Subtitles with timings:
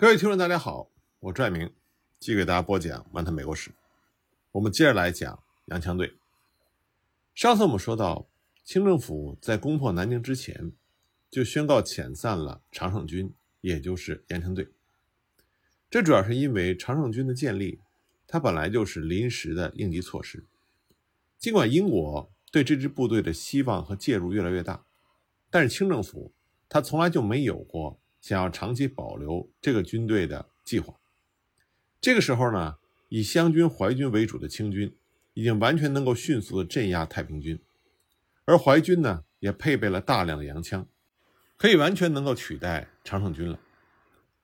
[0.00, 1.74] 各位听众，大家好，我拽明，
[2.20, 3.70] 继续给大家播讲《漫谈美国史》。
[4.52, 6.14] 我们接着来讲洋枪队。
[7.34, 8.28] 上次我们说到，
[8.62, 10.70] 清政府在攻破南京之前，
[11.28, 14.68] 就宣告遣散了常胜军，也就是洋枪队。
[15.90, 17.80] 这主要是因为常胜军的建立，
[18.28, 20.44] 它本来就是临时的应急措施。
[21.40, 24.84] 尽管英国对这支部队的希望和介入越来越大，
[25.50, 26.32] 但是清政府
[26.68, 27.98] 他从来就没有过。
[28.20, 30.94] 想要长期保留这个军队的计划，
[32.00, 32.76] 这个时候呢，
[33.08, 34.94] 以湘军、淮军为主的清军
[35.34, 37.58] 已经完全能够迅速的镇压太平军，
[38.44, 40.86] 而淮军呢也配备了大量的洋枪，
[41.56, 43.58] 可以完全能够取代常胜军了。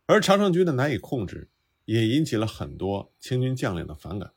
[0.06, 1.48] 而常胜军的难以控制，
[1.84, 4.32] 也引起了很多清军将领的反感。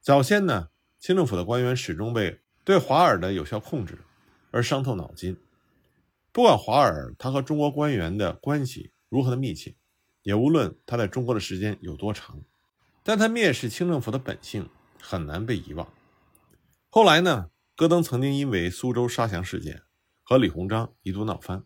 [0.00, 3.98] 早先呢，清政府的官员始终为对华尔的有效控制
[4.50, 5.36] 而伤透脑筋。
[6.32, 9.74] 不管华尔他和中国官员的关系如何的密切，
[10.22, 12.40] 也无论他在中国的时间有多长，
[13.02, 14.68] 但他蔑视清政府的本性
[15.00, 15.92] 很难被遗忘。
[16.88, 19.82] 后来呢，戈登曾经因为苏州杀降事件
[20.22, 21.64] 和李鸿章一度闹翻。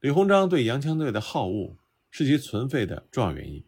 [0.00, 1.76] 李鸿章对洋枪队的好恶
[2.10, 3.64] 是其存废的重要原因，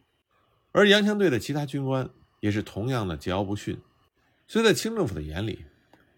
[0.72, 3.78] 而洋枪队的其他军官也是同样的桀骜不驯。
[4.48, 5.64] 所以在清政府的眼里，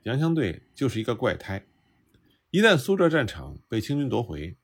[0.04, 1.64] 洋枪队就是一个怪胎。
[2.50, 4.56] 一旦苏浙战场被清军夺回，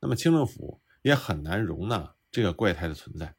[0.00, 3.34] 那么清政府也很难容纳这个怪胎的存在，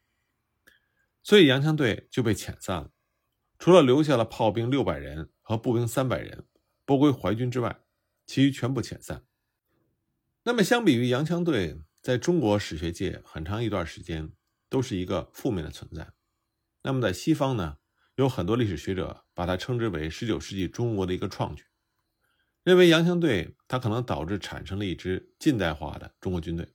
[1.22, 2.90] 所以洋枪队就被遣散了。
[3.60, 6.46] 除了留下了炮兵六百人和步兵三百人
[6.84, 7.80] 拨归淮军之外，
[8.26, 9.24] 其余全部遣散。
[10.42, 14.32] 那么，相比于洋枪队，在中国史学界很长一段时间
[14.68, 16.12] 都是一个负面的存在。
[16.82, 17.78] 那么，在西方呢，
[18.16, 21.64] 有很多历史学者把它称之为19世纪中国的一个创举。
[22.64, 26.68] 认为洋枪队它可能导致产生了一支近代化的中国军队。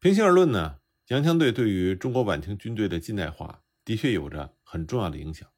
[0.00, 5.48] 平心而论呢，洋枪队对于中国晚清军队的近代化的确有着很重要的影响，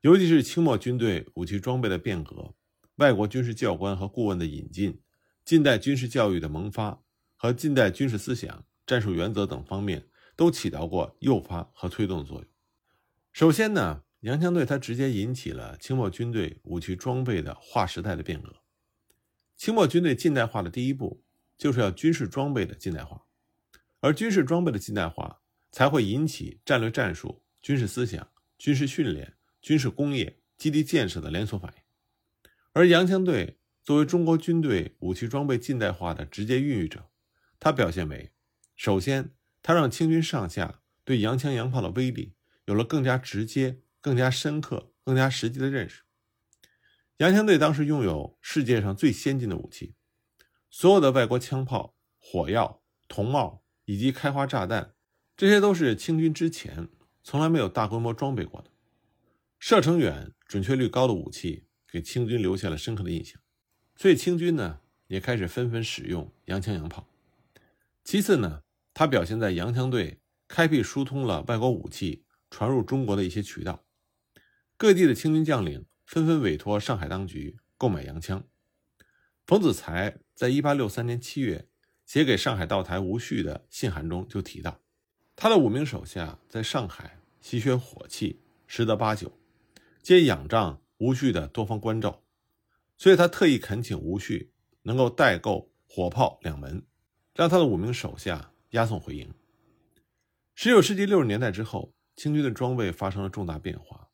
[0.00, 2.54] 尤其是清末军队武器装备的变革、
[2.96, 5.02] 外国军事教官和顾问的引进、
[5.44, 7.02] 近代军事教育的萌发
[7.36, 12.46] 和近代军事思想、战术原则等方面都起到过诱发和推动的作用。
[13.32, 14.02] 首先呢。
[14.20, 18.54] 洋枪队，它直接引起了清末军队武器装备的划时代的变革。
[19.56, 21.22] 清末军队近代化的第一步，
[21.56, 23.24] 就是要军事装备的近代化，
[24.00, 25.40] 而军事装备的近代化，
[25.72, 31.82] 才会引起战略战术、军事思想、军事训练、军事工业、基地建设的连锁反应。
[32.72, 37.08] 而洋枪队作为中国军队武器装备近代化的直接孕育者，
[37.58, 38.32] 它表现为：
[38.76, 39.30] 首先，
[39.62, 42.34] 它让清军上下对洋枪洋炮的威力
[42.66, 43.80] 有了更加直接。
[44.00, 46.02] 更加深刻、更加实际的认识。
[47.18, 49.94] 洋枪队当时拥有世界上最先进的武器，
[50.70, 54.94] 所有的外国枪炮、火药、铜帽以及开花炸弹，
[55.36, 56.88] 这些都是清军之前
[57.22, 58.70] 从来没有大规模装备过的。
[59.58, 63.38] 射程远、准确率高的武器给清军留下了深刻的印象，
[63.96, 67.06] 所以清军呢也开始纷纷使用洋枪洋炮。
[68.02, 68.62] 其次呢，
[68.94, 73.84] 它表现在洋枪队开辟疏通了外国武器传入中国的一些渠道。
[74.80, 78.48] 各地的清军将领纷纷委托上海当局购买洋枪。
[79.46, 81.68] 冯子材在一八六三年七月
[82.06, 84.80] 写给上海道台吴旭的信函中就提到，
[85.36, 89.38] 他的五名手下在上海吸血火器十得八九，
[90.00, 92.22] 皆仰仗吴旭的多方关照，
[92.96, 94.50] 所以他特意恳请吴旭
[94.84, 96.86] 能够代购火炮两门，
[97.34, 99.34] 让他的五名手下押送回营。
[100.54, 104.06] 十九世纪六十年代之后，清军的装备发生了重大变化。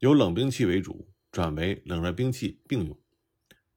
[0.00, 2.98] 由冷兵器为主，转为冷热兵器并用。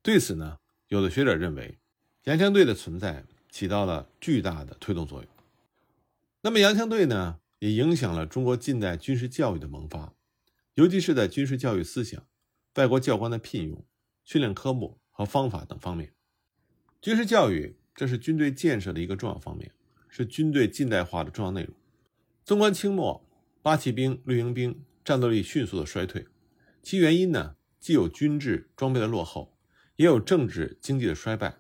[0.02, 0.58] 对此呢，
[0.88, 1.78] 有的学者认为，
[2.24, 5.30] 洋枪队的存在起到了巨大的推动作用。
[6.42, 10.14] 那么，洋枪队呢，也影响了中国近代军事教育的萌发，
[10.76, 12.26] 尤其是在军事教育思想、
[12.76, 13.86] 外国教官的聘用、
[14.24, 16.14] 训练科目和方法等方面。
[17.02, 19.70] 军事教育这是军队建设的一个重要方面，
[20.08, 21.76] 是军队近代化的重要内容。
[22.46, 23.26] 纵观清末，
[23.62, 24.86] 八旗兵、绿营兵。
[25.04, 26.28] 战斗力迅速的衰退，
[26.82, 29.58] 其原因呢，既有军制装备的落后，
[29.98, 31.58] 也有政治经济的衰败，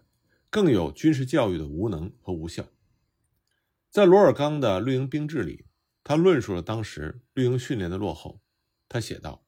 [0.50, 2.66] 更有军事教育的无能和无效。
[3.90, 5.66] 在罗尔冈的绿营兵制里，
[6.04, 8.42] 他论述了当时绿营训练的落后。
[8.88, 9.46] 他写道：“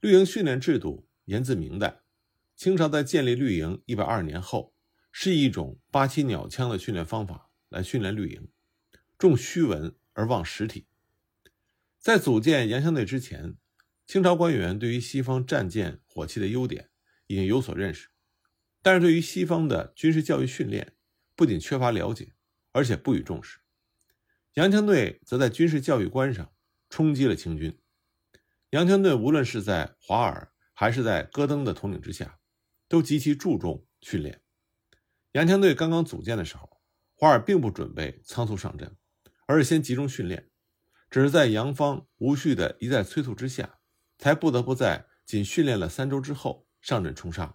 [0.00, 2.02] 绿营训练制度源自明代，
[2.56, 4.74] 清朝在建立绿营一百二十年后，
[5.10, 8.48] 是以一种八七鸟枪的训练方法来训练绿营，
[9.16, 10.86] 重虚文而忘实体。”
[11.98, 13.56] 在组建洋枪队之前，
[14.06, 16.90] 清朝官员对于西方战舰、火器的优点
[17.26, 18.08] 已经有所认识，
[18.82, 20.94] 但是对于西方的军事教育训练
[21.34, 22.32] 不仅缺乏了解，
[22.72, 23.58] 而且不予重视。
[24.54, 26.52] 洋枪队则在军事教育观上
[26.88, 27.78] 冲击了清军。
[28.70, 32.38] 洋枪队无论是在华尔还是在戈登的统领之下，
[32.88, 34.40] 都极其注重训练。
[35.32, 36.80] 洋枪队刚刚组建的时候，
[37.14, 38.96] 华尔并不准备仓促上阵，
[39.46, 40.47] 而是先集中训练。
[41.10, 43.78] 只是在杨方无序的一再催促之下，
[44.18, 47.54] 才不得不在仅训练了三周之后上阵冲杀。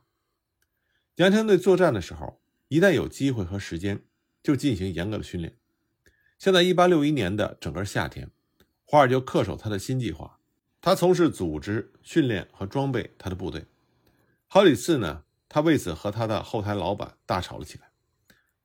[1.16, 4.06] 洋枪队作战的时候，一旦有机会和时间，
[4.42, 5.58] 就进行严格的训练。
[6.40, 8.32] 像在1861年的整个夏天，
[8.84, 10.40] 华尔就恪守他的新计划，
[10.82, 13.66] 他从事组织、训练和装备他的部队。
[14.48, 17.92] 好几次呢，他为此和他的后台老板大吵了起来，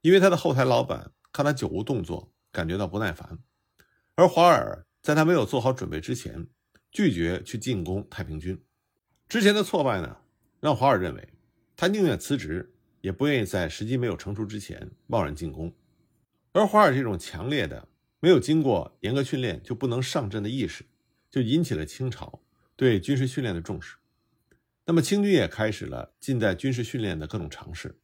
[0.00, 3.38] 因为他的后台老板看他久无动作，感觉到不耐烦。
[4.18, 6.48] 而华尔在他没有做好准备之前，
[6.90, 8.60] 拒绝去进攻太平军。
[9.28, 10.16] 之前的挫败呢，
[10.58, 11.28] 让华尔认为
[11.76, 15.72] 他宁愿辞职，也不愿意在时机没有成熟之前贸然进攻。
[16.50, 17.86] 而华尔这种强烈的、
[18.18, 20.84] 没有经过严格训练就不能上阵的意识，
[21.30, 22.40] 就引起了清朝
[22.74, 23.98] 对军事训练的重视。
[24.86, 28.00] 那么清军也开始了近代军事训练的各种尝试。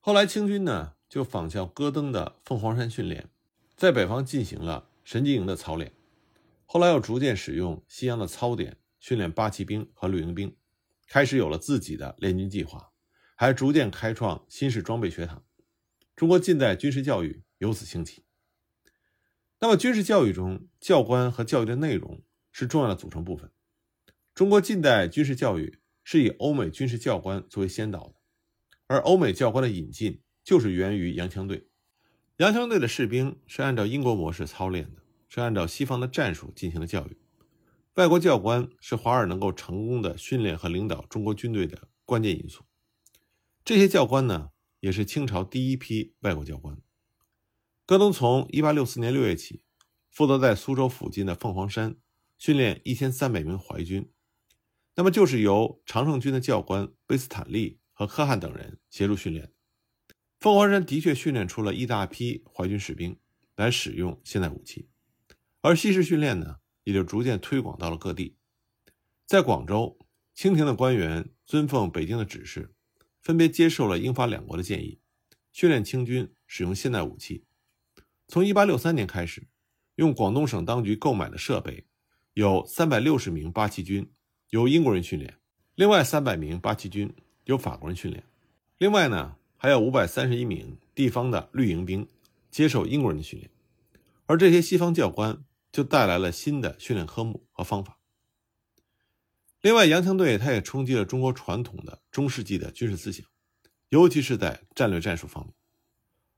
[0.00, 3.28] 后来清军呢，就仿效戈登的凤凰山训练，
[3.76, 4.87] 在北方进行了。
[5.08, 5.90] 神经营的操练，
[6.66, 10.54] 后来又逐渐使用西洋的操点训练八旗兵和绿营兵，
[11.06, 12.90] 开始有了自己的练军计划，
[13.34, 15.42] 还逐渐开创新式装备学堂。
[16.14, 18.26] 中国近代军事教育由此兴起。
[19.60, 22.22] 那么，军事教育中教官和教育的内容
[22.52, 23.50] 是重要的组成部分。
[24.34, 28.16] 中国近代军事教育是以欧美军事教官作为先导的，
[28.86, 31.70] 而欧美教官的引进就是源于洋枪队。
[32.36, 34.97] 洋枪队的士兵是按照英国模式操练的，
[35.28, 37.16] 是按照西方的战术进行的教育。
[37.94, 42.64] 外国教官是华尔能够成功的训练和领导中国军队的关键因素。
[43.64, 46.80] 这些教官呢，也是清朝第一批外国教官。
[47.84, 49.62] 戈登从1864年6月起，
[50.10, 51.96] 负责在苏州附近的凤凰山
[52.38, 54.10] 训练1300名淮军，
[54.94, 59.52] 那么就是由常胜军的教官贝斯坦利和科汉等人协助训练。
[60.38, 63.18] 凤凰山的确训练出了一大批淮军士兵
[63.56, 64.88] 来使用现代武器，
[65.60, 68.36] 而西式训练呢，也就逐渐推广到了各地。
[69.26, 69.98] 在广州，
[70.34, 72.74] 清廷的官员遵奉北京的指示，
[73.20, 75.00] 分别接受了英法两国的建议，
[75.52, 77.44] 训练清军使用现代武器。
[78.26, 79.48] 从1863年开始，
[79.96, 81.86] 用广东省当局购买的设备，
[82.34, 84.10] 有360名八旗军
[84.50, 85.38] 由英国人训练，
[85.74, 87.14] 另外300名八旗军
[87.44, 88.24] 由法国人训练。
[88.78, 89.36] 另外呢。
[89.60, 92.06] 还有五百三十一名地方的绿营兵
[92.48, 93.50] 接受英国人的训练，
[94.26, 95.44] 而这些西方教官
[95.78, 98.00] 就带来了新的训练科目和方法。
[99.60, 103.24] 另外，洋枪队它也冲击了中国传统的中世纪的军事思想，
[103.88, 105.54] 尤其是在战略战术方面。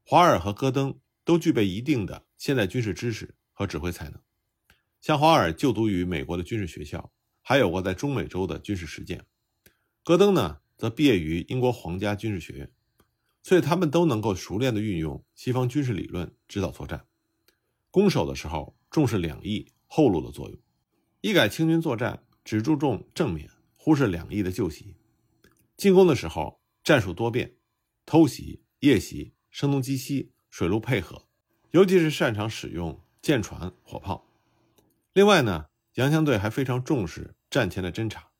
[0.05, 4.21] 华尔和戈登都具备一定的现代军事知识和指挥才能。
[5.01, 7.11] 像华尔就读于美国的军事学校，
[7.41, 9.21] 还有过在中美洲的军事实践；
[10.05, 12.71] 戈登呢，则毕业于英国皇家军事学院。
[13.43, 17.07] 所以他们都能够熟练地运用西方军事理论指导作战，
[17.91, 20.59] 攻守的时候重视两翼后路的作用。
[21.21, 24.97] 一改清军作战只注重正面，忽视两翼的救袭；
[25.77, 27.57] 进攻的时候战术多变，
[28.05, 31.27] 偷袭、夜袭、声东击西、水陆配合，
[31.71, 34.27] 尤其是擅长使用舰船、火炮。
[35.13, 38.31] 另外呢，洋枪队还非常重视战前的侦察，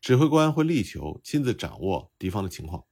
[0.00, 2.84] 指挥官会力求亲自掌握敌方的情况。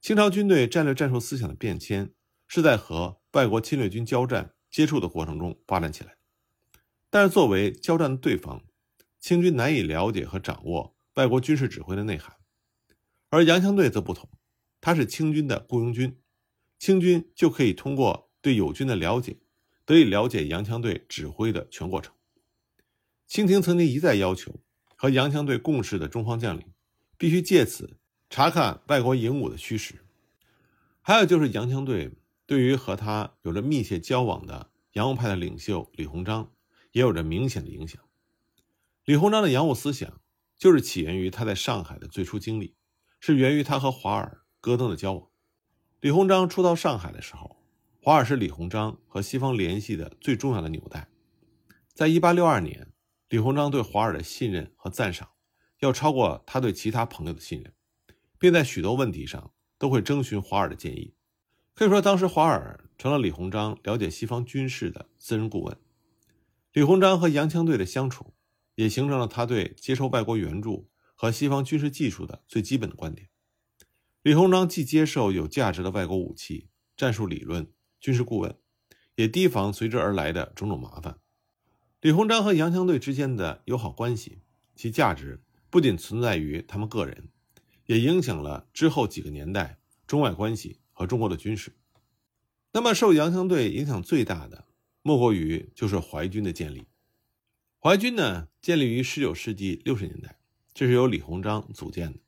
[0.00, 2.12] 清朝军队战略战术思想的变迁，
[2.46, 6.16] 是在和外国侵略军交战接触的过程中发展起来。
[7.10, 8.62] 但是，作为交战的对方，
[9.18, 12.36] 清军难以了解和掌握外国军事指挥的内涵，
[13.28, 14.30] 而洋枪队则不同，
[14.80, 16.16] 它是清军的雇佣军，
[16.78, 19.36] 清军就可以通过对友军的了解，
[19.84, 22.14] 得以了解洋枪队指挥的全过程。
[23.26, 24.54] 清廷曾经一再要求
[24.96, 26.64] 和洋枪队共事的中方将领，
[27.18, 27.96] 必须借此。
[28.32, 29.96] 查看外国营武的虚实，
[31.02, 32.12] 还有就是洋枪队
[32.50, 36.50] 对于和他有着密切交往的洋务派的领袖李鸿章
[36.90, 38.02] 也有着明显的影响。
[39.04, 40.20] 李鸿章的洋务思想
[40.56, 42.74] 就是起源于他在上海的最初经历，
[43.20, 45.28] 是源于他和华尔、戈登的交往。
[46.00, 47.62] 李鸿章初到上海的时候，
[48.02, 51.08] 华尔是李鸿章和西方联系的最重要的纽带。
[51.94, 52.92] 在一八六二年，
[53.28, 55.28] 李鸿章对华尔的信任和赞赏
[55.78, 57.72] 要超过他对其他朋友的信任。
[58.40, 61.14] 并在许多问题上都会征询华尔的建议，
[61.74, 65.76] 可以说，当时华尔成了李鸿章了解西方军事的私人顾问。
[66.72, 68.34] 李鸿章和洋枪队的相处，
[68.74, 73.28] 也形成了他对接受外国援助和西方军事技术的最基本的观点。
[74.22, 78.54] 李鸿章既接受有价值的外国武器、战术理论、军事顾问，
[79.14, 81.18] 也提防随之而来的种种麻烦。
[82.02, 84.42] 李鸿章和洋枪队之间的友好关系，
[84.76, 87.30] 其价值不仅存在于他们个人，
[87.86, 91.72] 也影响了之后几个年代中外关系和中国的军事。
[92.72, 94.66] 那么，受洋枪队影响最大的，
[95.00, 96.88] 莫过于就是淮军的建立。
[97.78, 100.38] 淮军呢，建立于19世纪60年代，
[100.74, 102.18] 这是由李鸿章组建的。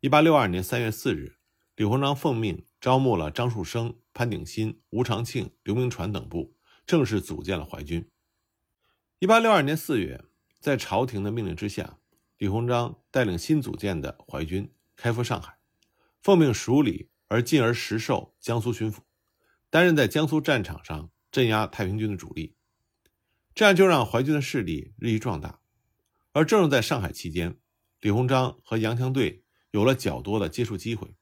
[0.00, 1.36] 1862年3月4日，
[1.76, 8.08] 李鸿章奉命招募了张树声、潘鼎新、吴长庆、刘铭传等部，正式组建了淮军。
[9.20, 10.24] 1862年4月，
[10.58, 11.98] 在朝廷的命令之下，
[12.38, 15.58] 李鸿章带领新组建的淮军开赴上海，
[16.22, 18.98] 奉命署理而进而实授江苏巡抚，
[19.70, 22.54] 担任在江苏战场上镇压太平军的主力。
[23.54, 25.60] 这样就让淮军的势力日益壮大，
[26.32, 27.56] 而正是在上海期间，
[28.00, 31.14] 李鸿章和洋枪队有了较多的接触机会，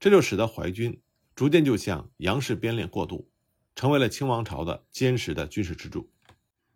[0.00, 1.00] 这就使得淮军
[1.34, 3.30] 逐渐就向洋式编练过渡，
[3.74, 6.08] 成为了清王朝的坚实的军事支柱。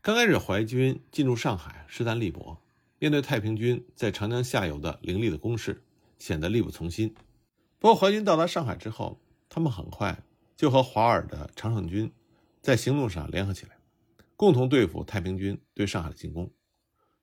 [0.02, 2.60] 刚开始，淮军进入上海势单力薄，
[2.98, 5.84] 面对太平军在长江下游的凌厉的攻势，
[6.18, 7.14] 显得力不从心。
[7.78, 10.24] 不过，淮军到达上海之后，他们很快
[10.56, 12.12] 就和华尔的常胜军
[12.60, 13.76] 在行动上联合起来。
[14.34, 16.52] 共同对付太平军对上海的进攻，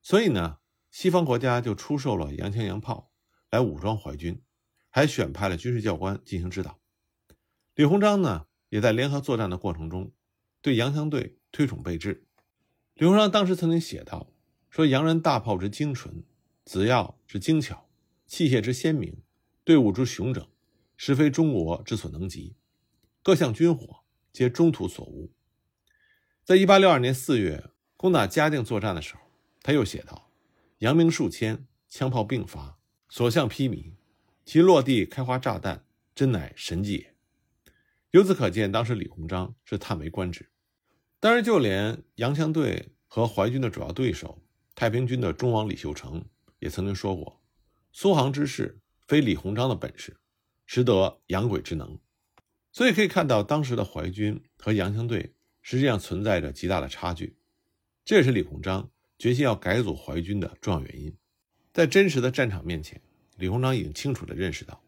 [0.02, 0.58] 所以呢，
[0.90, 3.12] 西方国家就出售了洋枪洋炮
[3.52, 4.42] 来武装淮军，
[4.90, 6.80] 还选派了军事教官进行指导。
[7.76, 10.12] 李鸿章呢，也在联合作战的过程中，
[10.62, 12.26] 对洋枪队推崇备至。
[12.96, 14.32] 李鸿章当时曾经写道
[14.72, 16.24] ：“说洋人大炮之精纯，
[16.66, 17.88] 子药之精巧，
[18.26, 19.22] 器械之鲜明，
[19.64, 20.46] 队伍之雄整，
[20.98, 22.56] 实非中国之所能及。
[23.22, 24.02] 各项军火
[24.32, 25.32] 皆中途所无。”
[26.44, 29.22] 在一八六二年四月攻打嘉定作战的时候，
[29.62, 30.30] 他又写道
[30.80, 32.78] ：“扬名数千，枪炮并发，
[33.08, 33.94] 所向披靡，
[34.44, 37.16] 其落地开花炸弹，真乃神迹也。”
[38.12, 40.50] 由此可见，当时李鸿章是叹为观止。
[41.22, 44.44] 当然，就连洋枪队和淮军的主要对手
[44.76, 46.26] 太平军的忠王李秀成
[46.60, 47.42] 也曾经说过
[47.94, 50.18] ：“苏杭之事，非李鸿章的本事，
[50.66, 52.00] 实得洋鬼之能。”
[52.72, 55.34] 所以可以看到，当时的淮军和洋枪队。
[55.66, 57.38] 实际上存在着极大的差距，
[58.04, 61.16] 这也是李鸿章决心要改组淮军的重要原因。
[61.72, 63.02] 在真实的战场面前，
[63.38, 64.84] 李鸿章已经清楚地认识到，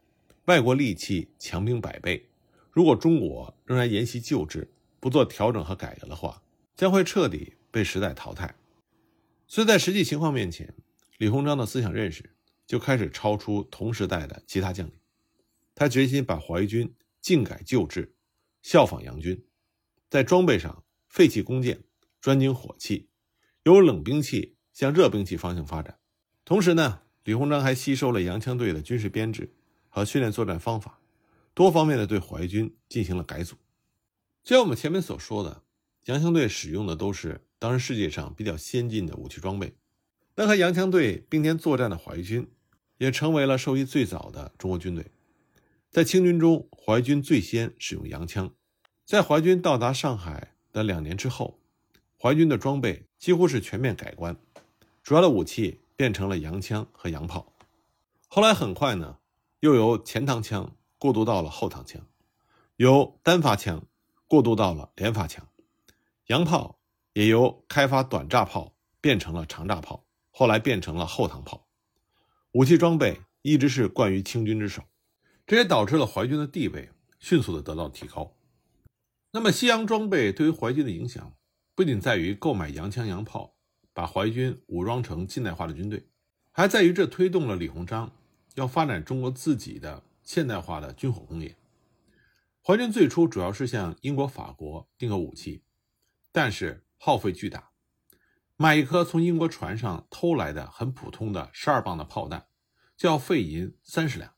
[0.48, 2.28] 外国利器强兵百倍，
[2.72, 4.70] 如果中国仍然沿袭旧制，
[5.00, 6.44] 不做调整和改革的话，
[6.76, 8.54] 将会彻底被时代淘汰。
[9.48, 10.74] 所以在实际情况面前，
[11.20, 12.35] 李鸿章的思想认识
[12.66, 14.94] 就开始超出同时代的其他将领。
[15.74, 18.16] 他决心把淮军尽改旧制，
[18.62, 19.46] 效仿洋军。
[20.10, 21.84] 在装备上废弃弓箭，
[22.22, 23.10] 专精火器，
[23.64, 26.00] 由冷兵器向热兵器方向发展。
[26.46, 29.54] 同时呢，李鸿章还吸收了洋枪队的军事编制
[29.90, 31.00] 和训练作战方法，
[31.54, 33.56] 多方面的对淮军进行了改组。
[34.44, 35.64] 就像我们前面所说的，
[36.06, 39.76] 洋枪队使用的都是当时世界上比较先进的武器装备。
[40.36, 42.48] 那和洋枪队并肩作战的淮军，
[42.98, 45.06] 也成为了受益最早的中国军队。
[45.90, 48.54] 在清军中，淮军最先使用洋枪。
[49.06, 51.60] 在淮军到达上海的两年之后，
[52.20, 54.36] 淮军的装备几乎是全面改观，
[55.04, 57.54] 主要的武器变成了洋枪和洋炮。
[58.28, 59.20] 后来很快呢，
[59.60, 62.02] 又由前膛枪过渡到了后膛枪，
[62.78, 63.86] 由单发枪
[64.28, 65.48] 过渡到了连发枪，
[66.28, 66.80] 洋炮
[67.14, 71.65] 也由开发短炸炮变成了长炸炮，后来变成了后膛炮。
[72.56, 74.82] 武器装备一直是惯于清军之手，
[75.46, 78.34] 这也导致了淮军的地位迅速的得到提高。
[79.32, 81.36] 那么，西洋装备对于淮军的影响，
[81.76, 83.58] 不仅在于购买洋枪洋炮，
[83.92, 86.08] 把淮军武装成近代化的军队，
[86.54, 88.16] 还在于这推动了李鸿章
[88.54, 91.58] 要发展中国自己的现代化的军火工业。
[92.62, 95.62] 淮军最初主要是向英国、法国订购武器，
[96.32, 97.72] 但是耗费巨大，
[98.58, 102.48] 买一颗从英国船上偷来的很普通的十二磅的炮弹，
[102.96, 104.34] 就要费银三十两。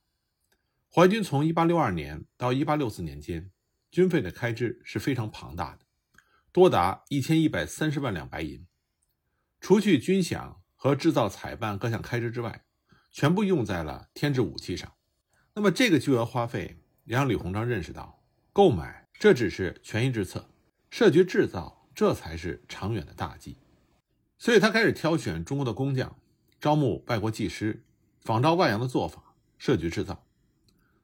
[0.89, 3.51] 淮军从1862年到1864年间。
[3.89, 5.79] 军费的开支是非常庞大的，
[6.51, 8.67] 多达一千一百三十万两白银。
[9.61, 12.65] 除去军饷和制造采办各项开支之外，
[13.11, 14.91] 全部用在了添置武器上。
[15.53, 18.21] 那么，这个巨额花费也让李鸿章认识到，
[18.51, 20.49] 购买这只是权宜之策，
[20.91, 23.57] 设局制造这才是长远的大计。
[24.37, 26.19] 所以他开始挑选中国的工匠，
[26.59, 27.83] 招募外国技师，
[28.19, 30.25] 仿照外洋的做法，设局制造。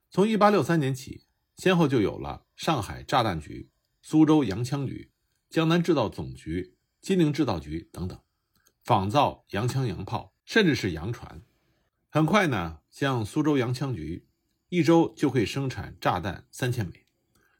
[0.10, 1.26] 从一八六三年起。
[1.56, 3.70] 先后就有了上海炸弹局、
[4.02, 5.12] 苏州洋枪局、
[5.52, 8.20] 江南制造总局、金陵制造局等等，
[8.84, 11.44] 仿造洋枪洋炮，甚至是洋船。
[12.10, 14.26] 很快呢，像苏州洋枪局，
[14.70, 17.06] 一周就可以生产炸弹三千枚，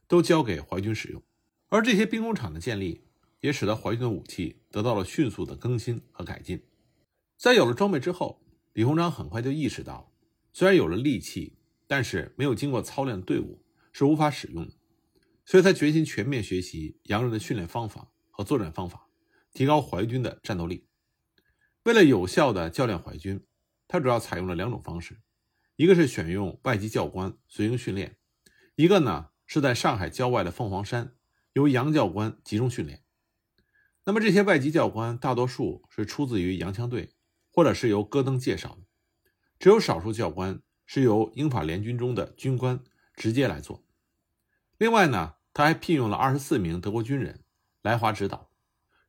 [0.08, 1.22] 都交给淮军使用；
[1.68, 3.06] 而这些兵工厂的建立，
[3.44, 6.66] 也使得怀军的武器得到了迅速的更新和改进。
[7.36, 10.14] 在有了装备之后，李鸿章很快就意识到，
[10.54, 14.72] 虽然有了利器，但是没有经过操练的队伍是无法使用的，
[15.44, 19.10] 所以他决心全面学习洋人的训练方法和作战方法，
[19.52, 20.86] 提高淮军的战斗力。
[21.82, 23.44] 为了有效的教练淮军，
[23.86, 25.20] 他主要采用了两种方式，
[25.76, 28.16] 一个是选用外籍教官随营训练，
[28.74, 31.14] 一个呢是在上海郊外的凤凰山
[31.52, 33.03] 由洋教官集中训练。
[34.04, 37.10] 那么这些外籍教官大多数是出自于洋枪队。
[37.56, 38.78] 或者是由戈登介绍的，
[39.60, 42.82] 只有少数教官是由英法联军中的军官
[43.14, 43.84] 直接来做。
[44.76, 47.44] 另外呢，他还聘用了二十四名德国军人
[47.80, 48.50] 来华指导，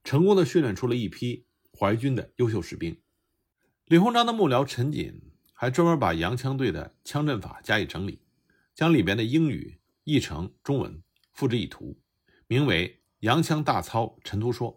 [0.04, 3.02] 成功的训练出了一批淮军的优秀士兵。
[3.86, 5.20] 李鸿章的幕僚陈锦
[5.52, 8.22] 还专门把洋枪队的枪阵法加以整理，
[8.75, 11.02] 将里边的英语译成中文，
[11.34, 12.00] 付之以图，
[12.46, 12.90] 名为
[13.22, 14.72] 《洋枪大操陈图说》，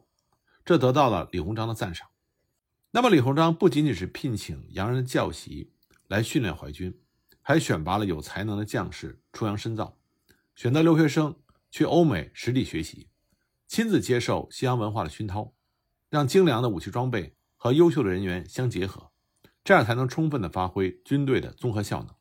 [0.68, 2.08] 这得到了李鸿章的赞赏。
[2.90, 5.72] 那么，李鸿章不仅仅是聘请洋人的教习
[6.08, 7.00] 来训练淮军，
[7.40, 9.96] 还选拔了有才能的将士出洋深造，
[10.54, 11.34] 选择留学生
[11.70, 13.08] 去欧美实地学习，
[13.66, 15.54] 亲自接受西洋文化的熏陶，
[16.10, 19.10] 让精良的武器装备和优秀的人员相结合，
[19.64, 22.14] 这样才能充分的发挥军队的综合效能。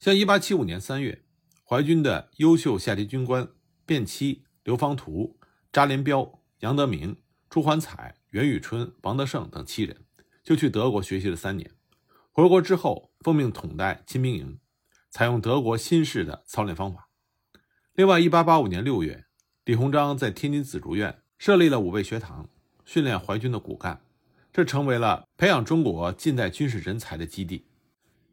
[0.00, 1.24] 像1875年3月，
[1.62, 3.48] 淮军的优秀下级军官
[3.86, 5.38] 卞期、刘方图、
[5.72, 7.16] 查连彪、杨德明、
[7.48, 8.14] 朱桓彩。
[8.30, 10.04] 袁宇春、王德胜等七人
[10.44, 11.70] 就去德国学习了三年，
[12.30, 14.60] 回国之后奉命统带亲兵营，
[15.08, 17.08] 采用德国新式的操练方法。
[17.94, 19.24] 另外，1885年6月，
[19.64, 22.50] 李鸿章在天津紫竹院设立了武备学堂，
[22.84, 24.02] 训练淮军的骨干，
[24.52, 27.66] 这成为了培养中国近代军事人才的基地。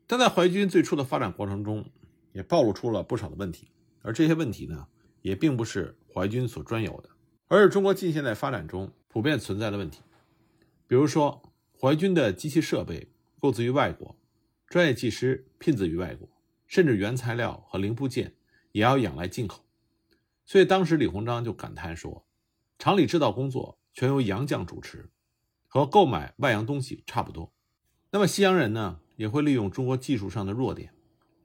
[0.06, 1.90] 但在淮军最初的发展过程中，
[2.34, 4.88] 也暴露出了不少的问题，而这些问题呢，
[5.22, 7.10] 也并不是淮军所专有的，
[7.48, 8.92] 而是中国近现代发展中。
[9.16, 10.02] 普遍存在的问题，
[10.90, 11.42] 比如说，
[11.80, 13.08] 淮军的机器设备
[13.40, 14.14] 购自于外国，
[14.68, 16.28] 专业技师聘自于外国，
[16.68, 18.36] 甚至原材料和零部件
[18.74, 19.64] 也要仰赖进口。
[20.46, 22.28] 所以当时李鸿章就感叹说
[22.78, 25.10] ：“厂里制造工作全由洋匠主持，
[25.70, 27.54] 和购买外洋东西差不多。”
[28.12, 30.94] 那么西洋人呢，也会利用中国技术上的弱点，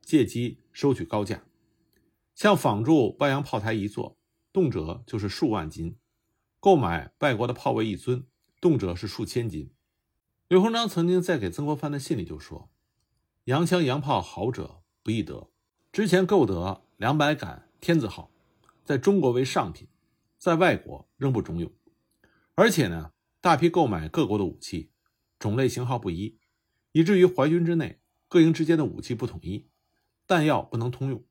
[0.02, 1.44] 借机收取高价，
[2.34, 4.18] 像仿铸外洋炮台一座，
[4.52, 5.94] 动辄就是数万斤。
[6.62, 8.26] 购买外国的炮位一尊，
[8.60, 9.72] 动辄是数千金。
[10.46, 12.70] 刘鸿章曾经在给曾国藩的信里就说
[13.44, 15.50] ：“洋枪洋炮好者不易得，
[15.90, 18.30] 之前购得两百杆天字号，
[18.84, 19.88] 在中国为上品，
[20.36, 21.72] 在外国仍不中用。
[22.54, 24.90] 而且呢，大批购买各国的武器，
[25.38, 26.38] 种类型号不一，
[26.92, 29.66] 以至于淮军之内各营之间的武器不统一，
[30.26, 31.24] 弹药不能通用。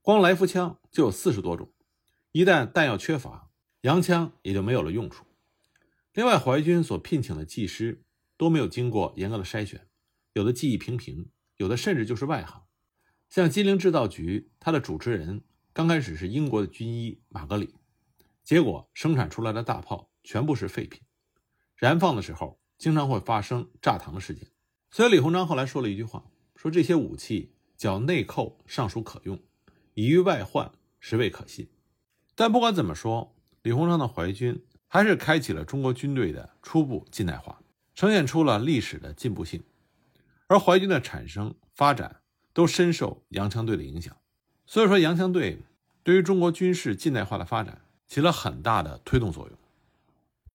[0.00, 1.70] 光来福枪就有四十多种，
[2.30, 3.50] 一旦弹药缺乏。”
[3.82, 5.24] 洋枪也就没有了用处。
[6.14, 8.04] 另外，淮军所聘请的技师
[8.36, 9.88] 都没有经过严格的筛选，
[10.34, 12.62] 有的技艺平平，有的甚至就是外行。
[13.28, 15.42] 像金陵制造局，它的主持人
[15.72, 17.74] 刚开始是英国的军医马格里，
[18.44, 21.00] 结果生产出来的大炮全部是废品，
[21.74, 24.46] 燃放的时候经常会发生炸膛的事件。
[24.92, 29.42] 所以李鸿章后来说了一句话，说这些武器叫内扣尚属可用，
[29.94, 31.68] 以于外患实未可信。
[32.36, 33.34] 但不管怎么说。
[33.62, 37.60] 李鸿章的淮军还是开启了中国军队的初步近代化，
[37.94, 39.62] 呈现出了历史的进步性。
[40.48, 42.22] 而淮军的产生发展
[42.52, 44.16] 都深受洋枪队的影响，
[44.66, 45.62] 所以说洋枪队
[46.02, 49.56] 对于中国军事近代化的发展起了很大的推动作用。